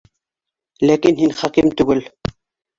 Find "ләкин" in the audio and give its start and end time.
0.91-1.19